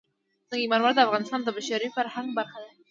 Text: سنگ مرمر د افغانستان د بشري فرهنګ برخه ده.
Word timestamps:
سنگ 0.49 0.63
مرمر 0.71 0.91
د 0.95 0.99
افغانستان 1.05 1.39
د 1.43 1.49
بشري 1.57 1.89
فرهنګ 1.95 2.27
برخه 2.37 2.57
ده. 2.63 2.69